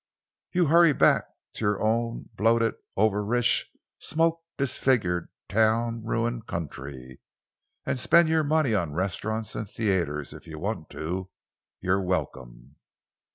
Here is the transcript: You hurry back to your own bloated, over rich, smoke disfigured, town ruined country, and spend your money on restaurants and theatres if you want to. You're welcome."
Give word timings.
You 0.53 0.65
hurry 0.65 0.93
back 0.93 1.25
to 1.53 1.65
your 1.65 1.79
own 1.79 2.31
bloated, 2.33 2.73
over 2.97 3.23
rich, 3.23 3.69
smoke 3.99 4.41
disfigured, 4.57 5.29
town 5.47 6.03
ruined 6.03 6.47
country, 6.47 7.21
and 7.85 7.99
spend 7.99 8.27
your 8.27 8.43
money 8.43 8.73
on 8.73 8.93
restaurants 8.93 9.53
and 9.53 9.69
theatres 9.69 10.33
if 10.33 10.47
you 10.47 10.57
want 10.57 10.89
to. 10.89 11.29
You're 11.81 12.01
welcome." 12.01 12.77